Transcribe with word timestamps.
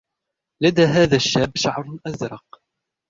لدى 0.61 0.81
هذا 0.81 1.15
الشاب 1.15 1.51
شعر 1.57 1.99
أزرق. 2.05 2.61